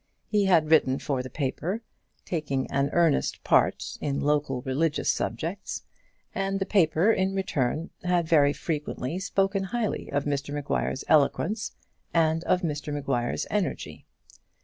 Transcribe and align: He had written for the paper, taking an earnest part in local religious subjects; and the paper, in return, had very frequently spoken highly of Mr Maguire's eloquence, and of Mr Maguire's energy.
He 0.31 0.45
had 0.45 0.71
written 0.71 0.97
for 0.97 1.21
the 1.21 1.29
paper, 1.29 1.83
taking 2.25 2.65
an 2.71 2.89
earnest 2.91 3.43
part 3.43 3.99
in 4.01 4.19
local 4.19 4.63
religious 4.63 5.11
subjects; 5.11 5.83
and 6.33 6.57
the 6.57 6.65
paper, 6.65 7.11
in 7.11 7.35
return, 7.35 7.91
had 8.03 8.27
very 8.27 8.51
frequently 8.51 9.19
spoken 9.19 9.65
highly 9.65 10.11
of 10.11 10.23
Mr 10.25 10.55
Maguire's 10.55 11.03
eloquence, 11.07 11.73
and 12.15 12.43
of 12.45 12.63
Mr 12.63 12.91
Maguire's 12.91 13.45
energy. 13.51 14.07